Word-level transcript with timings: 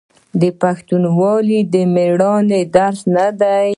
آیا 0.41 0.49
پښتونولي 0.61 1.59
د 1.73 1.75
میړانې 1.93 2.61
درس 2.75 2.99
نه 3.15 3.27
دی؟ 3.39 3.69